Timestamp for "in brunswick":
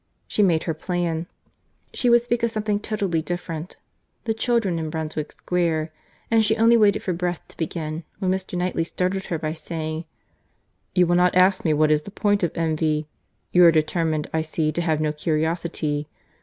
4.79-5.31